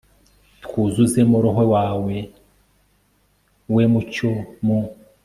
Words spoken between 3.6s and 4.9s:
we mucyo mu